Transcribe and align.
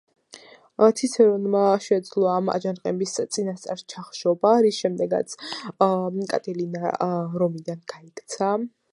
ციცერონმა 0.99 1.59
შეძლო 1.87 2.23
ამ 2.35 2.47
აჯანყების 2.53 3.11
წინასწარ 3.37 3.83
ჩახშობა, 3.93 4.53
რის 4.67 4.79
შემდეგაც 4.85 5.35
კატილინა 6.33 6.95
რომიდან 7.43 7.85
გაიქცა. 7.95 8.49